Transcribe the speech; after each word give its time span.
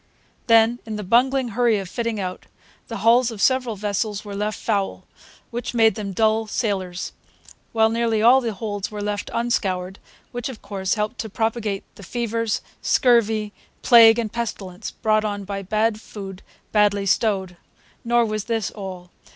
Then, 0.47 0.79
in 0.83 0.95
the 0.95 1.03
bungling 1.03 1.49
hurry 1.49 1.77
of 1.77 1.87
fitting 1.87 2.19
out, 2.19 2.47
the 2.87 2.97
hulls 3.05 3.29
of 3.29 3.39
several 3.39 3.75
vessels 3.75 4.25
were 4.25 4.35
left 4.35 4.59
foul, 4.59 5.05
which 5.51 5.75
made 5.75 5.93
them 5.93 6.11
dull 6.11 6.47
sailers; 6.47 7.13
while 7.71 7.91
nearly 7.91 8.19
all 8.19 8.41
the 8.41 8.51
holds 8.55 8.89
were 8.89 9.03
left 9.03 9.29
unscoured, 9.31 9.97
which, 10.31 10.49
of 10.49 10.59
course, 10.63 10.95
helped 10.95 11.19
to 11.19 11.29
propagate 11.29 11.83
the 11.97 12.01
fevers, 12.01 12.61
scurvy, 12.81 13.53
plague, 13.83 14.17
and 14.17 14.33
pestilence 14.33 14.89
brought 14.89 15.23
on 15.23 15.43
by 15.43 15.61
bad 15.61 16.01
food 16.01 16.41
badly 16.71 17.05
stowed. 17.05 17.55
Nor 18.03 18.25
was 18.25 18.45
this 18.45 18.71
all. 18.71 19.11